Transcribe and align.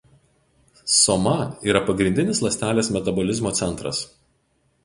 Soma 0.99 1.35
yra 1.71 1.83
pagrindinis 1.91 2.41
ląstelės 2.47 2.93
metabolizmo 2.97 3.55
centras. 3.63 4.05